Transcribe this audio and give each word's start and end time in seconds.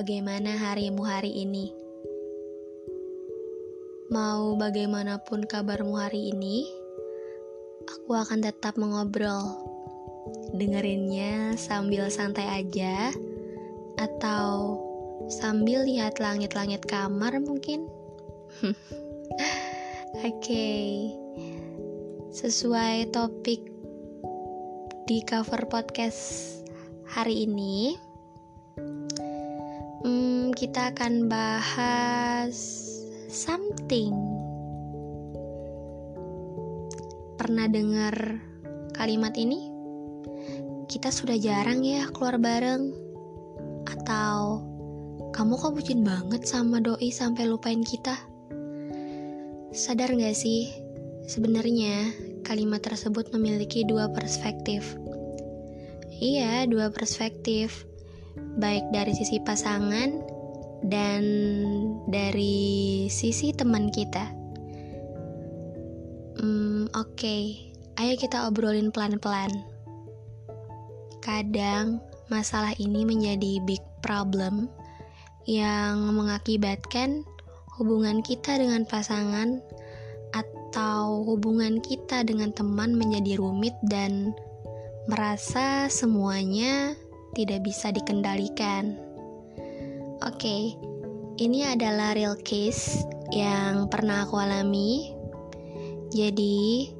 bagaimana 0.00 0.56
harimu 0.56 1.04
hari 1.04 1.44
ini? 1.44 1.76
Mau 4.08 4.56
bagaimanapun 4.56 5.44
kabarmu 5.44 5.92
hari 5.92 6.32
ini, 6.32 6.64
aku 7.84 8.16
akan 8.16 8.40
tetap 8.40 8.80
mengobrol. 8.80 9.60
Dengerinnya 10.56 11.52
sambil 11.60 12.08
santai 12.08 12.48
aja, 12.48 13.12
atau 14.00 14.80
sambil 15.28 15.84
lihat 15.84 16.16
langit-langit 16.16 16.80
kamar 16.88 17.36
mungkin. 17.36 17.84
Oke, 18.64 18.72
okay. 20.24 21.12
sesuai 22.32 23.12
topik 23.12 23.68
di 25.04 25.20
cover 25.28 25.68
podcast 25.68 26.56
hari 27.04 27.44
ini, 27.44 28.00
kita 30.60 30.92
akan 30.92 31.24
bahas 31.24 32.52
something. 33.32 34.12
Pernah 37.40 37.64
dengar 37.64 38.44
kalimat 38.92 39.32
ini? 39.40 39.72
Kita 40.84 41.08
sudah 41.08 41.40
jarang 41.40 41.80
ya 41.80 42.12
keluar 42.12 42.36
bareng. 42.36 42.92
Atau 43.88 44.60
kamu 45.32 45.56
kok 45.56 45.80
bucin 45.80 46.04
banget 46.04 46.44
sama 46.44 46.76
doi 46.76 47.08
sampai 47.08 47.48
lupain 47.48 47.80
kita? 47.80 48.20
Sadar 49.72 50.12
gak 50.12 50.36
sih? 50.36 50.68
Sebenarnya 51.24 52.12
kalimat 52.44 52.84
tersebut 52.84 53.32
memiliki 53.32 53.88
dua 53.88 54.12
perspektif. 54.12 54.84
Iya, 56.20 56.68
dua 56.68 56.92
perspektif. 56.92 57.88
Baik 58.60 58.92
dari 58.92 59.16
sisi 59.16 59.40
pasangan 59.40 60.29
dan 60.86 61.22
dari 62.08 63.06
sisi 63.12 63.52
teman 63.52 63.92
kita. 63.92 64.32
Hmm, 66.40 66.88
oke. 66.96 67.16
Okay. 67.16 67.70
Ayo 68.00 68.16
kita 68.16 68.48
obrolin 68.48 68.88
pelan-pelan. 68.88 69.52
Kadang 71.20 72.00
masalah 72.32 72.72
ini 72.80 73.04
menjadi 73.04 73.60
big 73.68 73.84
problem 74.00 74.72
yang 75.44 76.00
mengakibatkan 76.16 77.28
hubungan 77.76 78.24
kita 78.24 78.56
dengan 78.56 78.88
pasangan 78.88 79.60
atau 80.32 81.28
hubungan 81.28 81.84
kita 81.84 82.24
dengan 82.24 82.56
teman 82.56 82.96
menjadi 82.96 83.36
rumit 83.36 83.76
dan 83.90 84.32
merasa 85.10 85.90
semuanya 85.92 86.96
tidak 87.36 87.66
bisa 87.66 87.92
dikendalikan. 87.92 88.96
Oke, 90.20 90.76
ini 91.40 91.64
adalah 91.64 92.12
real 92.12 92.36
case 92.44 93.08
yang 93.32 93.88
pernah 93.88 94.28
aku 94.28 94.36
alami. 94.36 95.16
Jadi, 96.12 96.92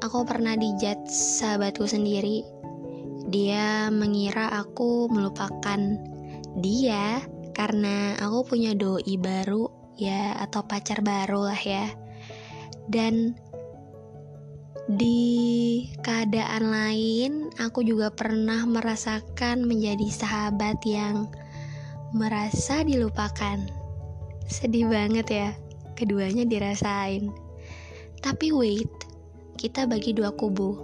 aku 0.00 0.24
pernah 0.24 0.56
dijat 0.56 1.04
sahabatku 1.04 1.84
sendiri. 1.84 2.40
Dia 3.28 3.92
mengira 3.92 4.48
aku 4.56 5.04
melupakan 5.12 6.00
dia 6.56 7.20
karena 7.52 8.16
aku 8.24 8.56
punya 8.56 8.72
doi 8.72 9.20
baru 9.20 9.68
ya 10.00 10.40
atau 10.40 10.64
pacar 10.64 11.04
baru 11.04 11.52
lah 11.52 11.60
ya. 11.60 11.92
Dan 12.88 13.36
di 14.88 15.28
keadaan 16.00 16.72
lain, 16.72 17.32
aku 17.60 17.84
juga 17.84 18.08
pernah 18.08 18.64
merasakan 18.64 19.68
menjadi 19.68 20.08
sahabat 20.08 20.80
yang 20.88 21.28
merasa 22.14 22.86
dilupakan. 22.86 23.58
Sedih 24.46 24.86
banget 24.86 25.26
ya, 25.26 25.50
keduanya 25.98 26.46
dirasain. 26.46 27.34
Tapi 28.22 28.54
wait, 28.54 28.90
kita 29.58 29.88
bagi 29.90 30.14
dua 30.14 30.30
kubu. 30.34 30.78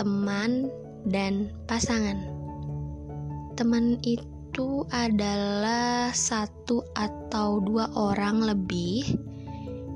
Teman 0.00 0.72
dan 1.04 1.52
pasangan. 1.68 2.16
Teman 3.54 4.00
itu 4.02 4.88
adalah 4.90 6.10
satu 6.10 6.80
atau 6.96 7.60
dua 7.60 7.92
orang 7.94 8.42
lebih 8.42 9.18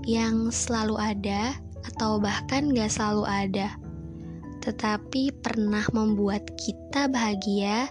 yang 0.05 0.53
selalu 0.53 0.97
ada 1.01 1.57
atau 1.85 2.21
bahkan 2.21 2.71
gak 2.71 2.93
selalu 2.93 3.25
ada, 3.27 3.69
tetapi 4.63 5.33
pernah 5.41 5.85
membuat 5.97 6.45
kita 6.61 7.09
bahagia 7.09 7.89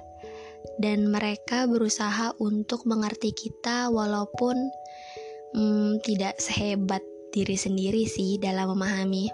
dan 0.78 1.09
mereka 1.09 1.66
berusaha 1.66 2.35
untuk 2.38 2.83
mengerti 2.83 3.31
kita 3.31 3.88
walaupun 3.89 4.55
hmm, 5.55 6.03
tidak 6.03 6.38
sehebat 6.38 7.01
diri 7.31 7.55
sendiri 7.55 8.03
sih 8.07 8.39
dalam 8.39 8.73
memahami. 8.75 9.29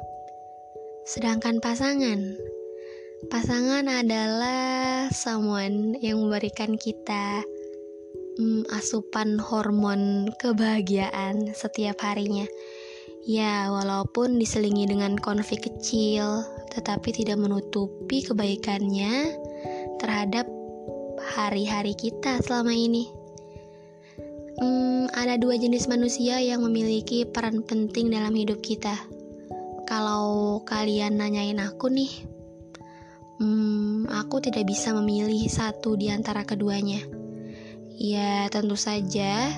Sedangkan 1.04 1.60
pasangan, 1.60 2.20
pasangan 3.28 3.86
adalah 3.88 5.08
someone 5.12 6.00
yang 6.00 6.24
memberikan 6.24 6.80
kita 6.80 7.44
hmm, 8.40 8.64
asupan 8.72 9.36
hormon 9.40 10.32
kebahagiaan 10.40 11.52
setiap 11.52 12.00
harinya. 12.04 12.48
Ya, 13.24 13.72
walaupun 13.72 14.36
diselingi 14.36 14.84
dengan 14.84 15.16
konflik 15.16 15.64
kecil, 15.72 16.44
tetapi 16.76 17.16
tidak 17.16 17.40
menutupi 17.40 18.20
kebaikannya 18.20 19.32
terhadap 20.04 20.44
hari-hari 21.34 21.98
kita 21.98 22.38
selama 22.46 22.78
ini. 22.78 23.10
Hmm, 24.62 25.10
ada 25.18 25.34
dua 25.42 25.58
jenis 25.58 25.90
manusia 25.90 26.38
yang 26.38 26.62
memiliki 26.62 27.26
peran 27.26 27.66
penting 27.66 28.14
dalam 28.14 28.38
hidup 28.38 28.62
kita. 28.62 28.94
Kalau 29.90 30.62
kalian 30.62 31.18
nanyain 31.18 31.58
aku 31.58 31.90
nih, 31.90 32.14
hmm, 33.42 34.14
aku 34.14 34.46
tidak 34.46 34.70
bisa 34.70 34.94
memilih 34.94 35.50
satu 35.50 35.98
di 35.98 36.14
antara 36.14 36.46
keduanya. 36.46 37.02
Ya, 37.98 38.46
tentu 38.54 38.78
saja, 38.78 39.50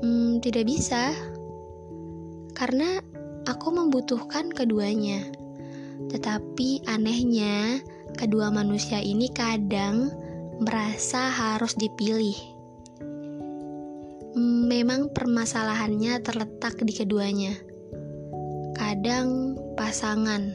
hmm, 0.00 0.40
tidak 0.40 0.64
bisa 0.72 1.12
karena 2.56 3.04
aku 3.44 3.76
membutuhkan 3.76 4.48
keduanya. 4.48 5.20
Tetapi 6.08 6.88
anehnya, 6.88 7.84
kedua 8.16 8.48
manusia 8.48 9.04
ini 9.04 9.28
kadang 9.28 10.24
merasa 10.60 11.28
harus 11.28 11.76
dipilih. 11.76 12.36
Memang 14.66 15.12
permasalahannya 15.12 16.20
terletak 16.20 16.80
di 16.84 16.92
keduanya. 16.92 17.56
Kadang 18.76 19.56
pasangan 19.76 20.52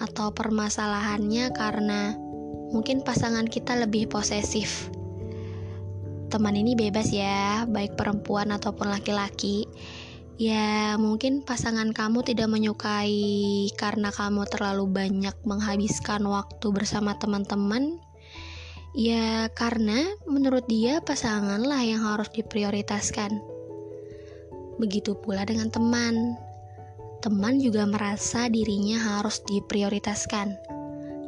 atau 0.00 0.32
permasalahannya 0.32 1.52
karena 1.52 2.16
mungkin 2.72 3.00
pasangan 3.04 3.48
kita 3.48 3.76
lebih 3.80 4.08
posesif. 4.08 4.88
Teman 6.30 6.54
ini 6.54 6.78
bebas 6.78 7.10
ya, 7.10 7.66
baik 7.66 7.98
perempuan 7.98 8.54
ataupun 8.54 8.92
laki-laki 8.92 9.66
Ya, 10.40 10.96
mungkin 10.96 11.44
pasangan 11.44 11.92
kamu 11.92 12.24
tidak 12.24 12.48
menyukai 12.48 13.68
karena 13.76 14.08
kamu 14.08 14.48
terlalu 14.48 14.88
banyak 14.88 15.36
menghabiskan 15.44 16.24
waktu 16.24 16.64
bersama 16.72 17.12
teman-teman. 17.20 18.00
Ya, 18.90 19.46
karena 19.54 20.02
menurut 20.26 20.66
dia 20.66 20.98
pasanganlah 20.98 21.82
yang 21.86 22.02
harus 22.02 22.26
diprioritaskan. 22.34 23.38
Begitu 24.82 25.14
pula 25.18 25.46
dengan 25.46 25.70
teman. 25.70 26.34
Teman 27.22 27.60
juga 27.60 27.86
merasa 27.86 28.50
dirinya 28.50 28.98
harus 29.20 29.44
diprioritaskan. 29.46 30.56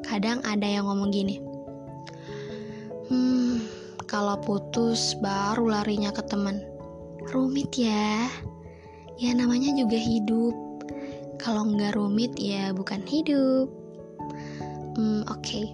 Kadang 0.02 0.42
ada 0.42 0.66
yang 0.66 0.88
ngomong 0.88 1.14
gini, 1.14 1.38
"Hmm, 3.06 3.62
kalau 4.10 4.40
putus 4.42 5.14
baru 5.20 5.70
larinya 5.70 6.10
ke 6.10 6.24
teman." 6.26 6.58
Rumit 7.30 7.70
ya 7.78 8.26
ya 9.22 9.30
namanya 9.38 9.70
juga 9.78 9.94
hidup 9.94 10.50
kalau 11.38 11.62
nggak 11.70 11.94
rumit 11.94 12.34
ya 12.42 12.74
bukan 12.74 13.06
hidup 13.06 13.70
hmm, 14.98 15.22
oke 15.30 15.38
okay. 15.38 15.70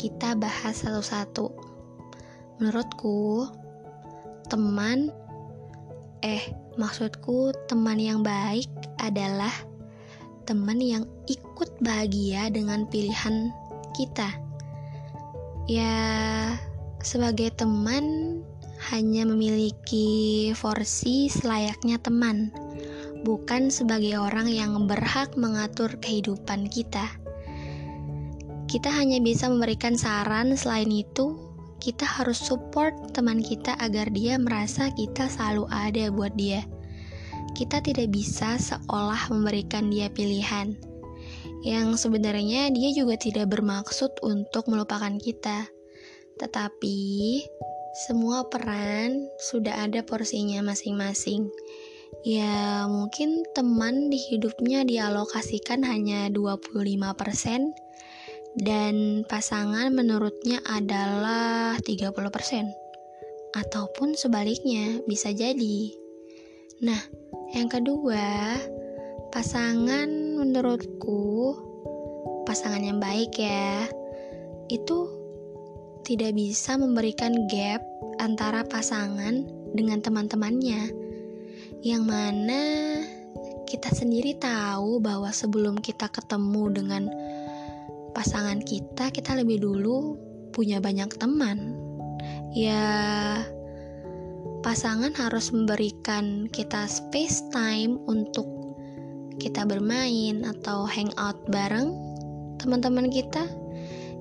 Kita 0.00 0.32
bahas 0.32 0.80
satu-satu 0.80 1.52
menurutku 2.56 3.44
teman 4.48 5.12
eh 6.24 6.40
maksudku 6.80 7.52
teman 7.68 8.00
yang 8.00 8.24
baik 8.24 8.72
adalah 8.96 9.52
teman 10.48 10.80
yang 10.80 11.04
ikut 11.28 11.68
bahagia 11.84 12.48
dengan 12.48 12.88
pilihan 12.88 13.52
kita 13.92 14.32
ya 15.68 15.92
sebagai 17.04 17.52
teman 17.52 18.40
hanya 18.88 19.28
memiliki 19.28 20.48
porsi 20.56 21.28
selayaknya 21.28 22.00
teman 22.00 22.48
bukan 23.20 23.68
sebagai 23.68 24.16
orang 24.16 24.48
yang 24.48 24.88
berhak 24.88 25.36
mengatur 25.36 25.92
kehidupan 26.00 26.72
kita. 26.72 27.04
Kita 28.70 28.86
hanya 28.94 29.18
bisa 29.18 29.50
memberikan 29.50 29.98
saran, 29.98 30.54
selain 30.54 30.94
itu, 30.94 31.34
kita 31.82 32.06
harus 32.06 32.38
support 32.38 32.94
teman 33.10 33.42
kita 33.42 33.74
agar 33.82 34.06
dia 34.14 34.38
merasa 34.38 34.94
kita 34.94 35.26
selalu 35.26 35.66
ada 35.74 36.06
buat 36.14 36.30
dia. 36.38 36.62
Kita 37.58 37.82
tidak 37.82 38.14
bisa 38.14 38.62
seolah 38.62 39.26
memberikan 39.34 39.90
dia 39.90 40.06
pilihan 40.06 40.78
yang 41.60 41.92
sebenarnya 41.92 42.72
dia 42.72 42.88
juga 42.96 43.20
tidak 43.20 43.52
bermaksud 43.52 44.16
untuk 44.24 44.64
melupakan 44.68 45.12
kita. 45.20 45.68
Tetapi 46.40 46.96
semua 48.08 48.48
peran 48.48 49.28
sudah 49.52 49.84
ada 49.84 50.00
porsinya 50.00 50.64
masing-masing. 50.64 51.52
Ya, 52.24 52.84
mungkin 52.88 53.44
teman 53.52 54.08
di 54.08 54.18
hidupnya 54.18 54.88
dialokasikan 54.88 55.84
hanya 55.84 56.26
25% 56.32 57.89
dan 58.58 59.22
pasangan 59.26 59.94
menurutnya 59.94 60.58
adalah 60.66 61.78
30%. 61.78 62.10
Ataupun 63.50 64.14
sebaliknya, 64.14 65.02
bisa 65.06 65.34
jadi. 65.34 65.94
Nah, 66.82 67.02
yang 67.54 67.66
kedua, 67.66 68.58
pasangan 69.34 70.06
menurutku 70.38 71.54
pasangan 72.46 72.82
yang 72.82 72.98
baik 72.98 73.34
ya. 73.38 73.86
Itu 74.70 75.10
tidak 76.06 76.34
bisa 76.34 76.78
memberikan 76.78 77.46
gap 77.50 77.82
antara 78.18 78.66
pasangan 78.66 79.46
dengan 79.74 80.02
teman-temannya 80.02 80.90
yang 81.80 82.04
mana 82.04 82.62
kita 83.64 83.88
sendiri 83.94 84.36
tahu 84.36 85.00
bahwa 85.00 85.32
sebelum 85.32 85.78
kita 85.80 86.10
ketemu 86.12 86.64
dengan 86.74 87.02
pasangan 88.12 88.60
kita, 88.62 89.10
kita 89.14 89.38
lebih 89.38 89.62
dulu 89.62 90.18
punya 90.50 90.82
banyak 90.82 91.10
teman. 91.16 91.78
Ya, 92.54 92.84
pasangan 94.66 95.14
harus 95.14 95.54
memberikan 95.54 96.50
kita 96.50 96.90
space 96.90 97.46
time 97.54 98.02
untuk 98.10 98.46
kita 99.40 99.64
bermain 99.64 100.44
atau 100.44 100.84
hangout 100.84 101.38
bareng 101.48 101.94
teman-teman 102.60 103.08
kita. 103.08 103.46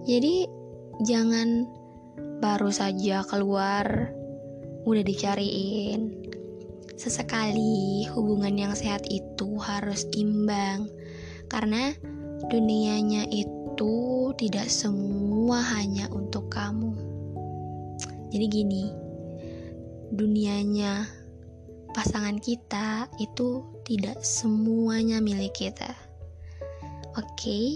Jadi, 0.07 0.47
jangan 1.03 1.68
baru 2.39 2.71
saja 2.71 3.27
keluar 3.27 4.15
udah 4.88 5.03
dicariin 5.03 6.30
Sesekali 7.00 8.03
hubungan 8.12 8.59
yang 8.59 8.75
sehat 8.75 9.07
itu 9.07 9.56
harus 9.56 10.03
imbang, 10.12 10.91
karena 11.47 11.95
dunianya 12.51 13.24
itu 13.79 14.35
tidak 14.35 14.67
semua 14.67 15.63
hanya 15.63 16.11
untuk 16.11 16.51
kamu. 16.51 16.91
Jadi, 18.27 18.45
gini, 18.51 18.91
dunianya 20.11 21.07
pasangan 21.95 22.43
kita 22.43 23.07
itu 23.23 23.63
tidak 23.87 24.19
semuanya 24.19 25.23
milik 25.23 25.55
kita. 25.55 25.95
Oke, 27.15 27.23
okay? 27.39 27.67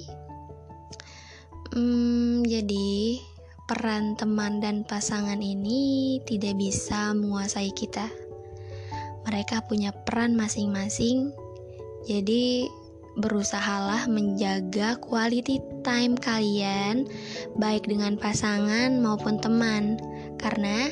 hmm, 1.71 2.43
jadi 2.51 3.23
peran 3.71 4.19
teman 4.19 4.59
dan 4.59 4.83
pasangan 4.83 5.39
ini 5.39 6.19
tidak 6.27 6.59
bisa 6.59 7.15
menguasai 7.15 7.71
kita 7.71 8.11
mereka 9.23 9.63
punya 9.63 9.95
peran 9.95 10.35
masing-masing. 10.35 11.31
Jadi 12.03 12.67
berusahalah 13.19 14.09
menjaga 14.09 14.97
quality 14.97 15.61
time 15.85 16.17
kalian 16.17 17.05
baik 17.61 17.85
dengan 17.85 18.17
pasangan 18.17 18.97
maupun 18.97 19.37
teman 19.37 20.01
karena 20.41 20.89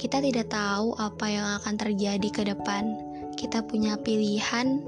kita 0.00 0.24
tidak 0.24 0.48
tahu 0.48 0.96
apa 0.96 1.26
yang 1.28 1.46
akan 1.60 1.74
terjadi 1.76 2.28
ke 2.32 2.42
depan. 2.48 2.96
Kita 3.36 3.60
punya 3.64 4.00
pilihan 4.00 4.80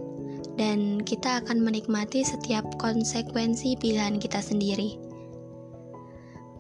dan 0.56 1.00
kita 1.04 1.44
akan 1.44 1.60
menikmati 1.60 2.24
setiap 2.24 2.64
konsekuensi 2.80 3.76
pilihan 3.76 4.16
kita 4.16 4.40
sendiri. 4.40 4.96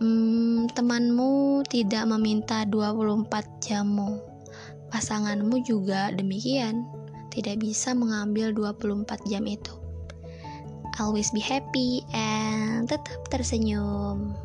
Hmm, 0.00 0.68
temanmu 0.72 1.64
tidak 1.68 2.04
meminta 2.08 2.68
24 2.68 3.28
jammu 3.64 4.32
pasanganmu 4.92 5.64
juga 5.64 6.12
demikian, 6.12 6.84
tidak 7.32 7.64
bisa 7.64 7.96
mengambil 7.96 8.52
24 8.52 9.24
jam 9.24 9.48
itu. 9.48 9.81
Always 11.00 11.32
be 11.32 11.40
happy 11.40 12.04
and 12.12 12.84
tetap 12.84 13.24
tersenyum. 13.32 14.36